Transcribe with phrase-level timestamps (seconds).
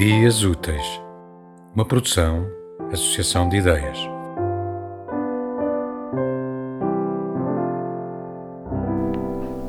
[0.00, 0.98] Dias Úteis,
[1.74, 2.50] uma produção,
[2.90, 3.98] associação de ideias.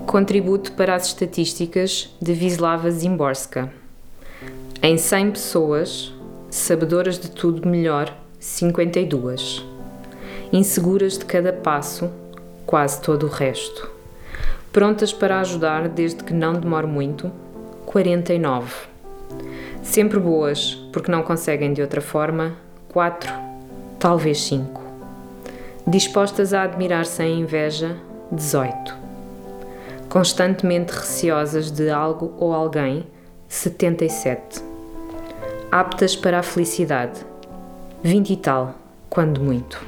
[0.07, 3.73] Contributo para as estatísticas de Wisława Zimborska.
[4.81, 6.13] Em 100 pessoas,
[6.49, 9.65] sabedoras de tudo melhor, 52.
[10.53, 12.09] Inseguras de cada passo,
[12.65, 13.91] quase todo o resto.
[14.71, 17.29] Prontas para ajudar desde que não demore muito,
[17.85, 18.90] 49.
[19.81, 22.53] Sempre boas, porque não conseguem de outra forma,
[22.89, 23.31] 4,
[23.99, 24.81] talvez 5.
[25.87, 27.97] Dispostas a admirar sem inveja,
[28.31, 29.01] 18
[30.11, 33.07] constantemente receosas de algo ou alguém,
[33.47, 34.61] 77.
[35.71, 37.21] Aptas para a felicidade,
[38.03, 38.75] 20 e tal,
[39.09, 39.81] quando muito.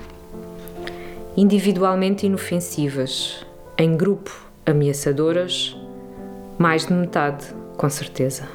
[1.36, 3.46] Individualmente inofensivas,
[3.78, 4.32] em grupo
[4.66, 5.76] ameaçadoras,
[6.58, 8.48] mais de metade, com certeza.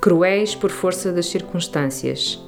[0.00, 2.40] Cruéis por força das circunstâncias.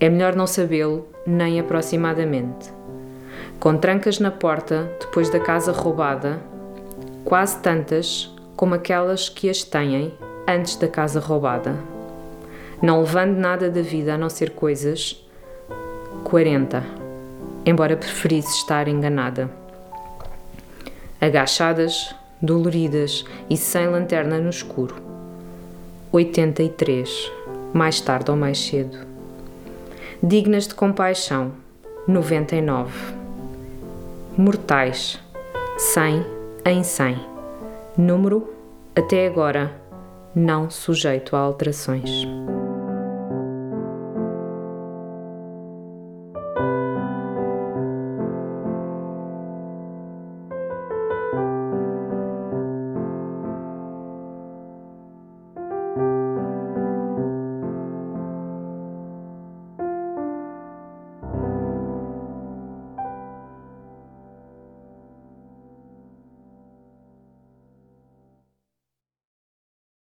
[0.00, 2.72] É melhor não sabê-lo, nem aproximadamente.
[3.60, 6.40] Com trancas na porta, depois da casa roubada,
[7.24, 10.14] quase tantas como aquelas que as têm
[10.48, 11.74] antes da casa roubada.
[12.80, 15.22] Não levando nada da vida a não ser coisas.
[16.22, 16.82] 40.
[17.66, 19.50] Embora preferisse estar enganada.
[21.20, 25.03] Agachadas, doloridas e sem lanterna no escuro.
[26.14, 27.32] 83.
[27.72, 28.98] Mais tarde ou mais cedo.
[30.22, 31.50] Dignas de compaixão.
[32.06, 32.92] 99.
[34.38, 35.20] Mortais.
[35.76, 36.24] 100
[36.66, 37.18] em 100.
[37.98, 38.48] Número,
[38.94, 39.74] até agora,
[40.32, 42.24] não sujeito a alterações.